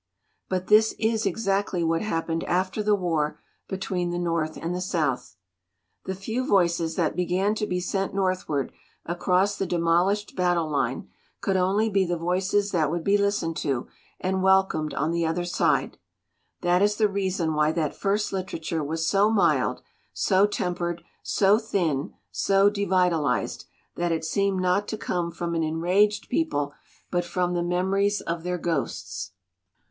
[0.49, 5.35] "But this is exactly what happened after the war between the North and the South.
[6.05, 8.71] 96 DETERIORATION "The few voices that began to be sent north ward
[9.05, 11.07] across the demolished battle line
[11.39, 15.23] could only be the voices that would be listened to and wel comed on the
[15.23, 15.99] other side.
[16.61, 19.83] That is the reason why that first literature was so mild,
[20.13, 23.65] so tempered, so thin, so devitalized,
[23.97, 26.73] that it seemed not to come from an enraged people,
[27.11, 29.33] but from the memories of their ghosts.